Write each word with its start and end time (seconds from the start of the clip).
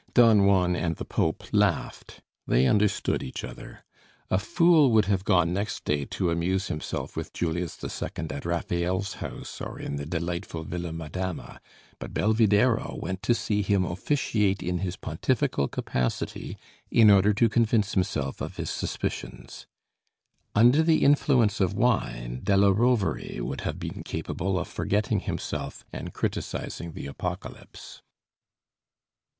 Don 0.15 0.47
Juan 0.47 0.75
and 0.75 0.95
the 0.95 1.05
Pope 1.05 1.43
laughed. 1.51 2.21
They 2.47 2.65
understood 2.65 3.21
each 3.21 3.43
other. 3.43 3.83
A 4.31 4.39
fool 4.39 4.89
would 4.93 5.05
have 5.05 5.23
gone 5.23 5.53
next 5.53 5.85
day 5.85 6.05
to 6.05 6.31
amuse 6.31 6.69
himself 6.69 7.15
with 7.15 7.33
Julius 7.33 7.77
II 7.83 8.07
at 8.31 8.43
Raphael's 8.43 9.13
house 9.21 9.61
or 9.61 9.77
in 9.77 9.97
the 9.97 10.07
delightful 10.07 10.63
Villa 10.63 10.91
Madama; 10.91 11.61
but 11.99 12.15
Belvidéro 12.15 12.97
went 12.99 13.21
to 13.21 13.35
see 13.35 13.61
him 13.61 13.85
officiate 13.85 14.63
in 14.63 14.79
his 14.79 14.95
pontifical 14.97 15.67
capacity, 15.67 16.57
in 16.89 17.11
order 17.11 17.31
to 17.35 17.47
convince 17.47 17.93
himself 17.93 18.41
of 18.41 18.57
his 18.57 18.71
suspicions. 18.71 19.67
Under 20.55 20.81
the 20.81 21.03
influence 21.05 21.59
of 21.61 21.75
wine 21.75 22.39
della 22.43 22.73
Rovere 22.73 23.41
would 23.45 23.61
have 23.61 23.77
been 23.77 24.01
capable 24.01 24.57
of 24.57 24.67
forgetting 24.67 25.19
himself 25.19 25.85
and 25.93 26.11
criticising 26.11 26.93
the 26.93 27.05
Apocalypse. 27.05 28.01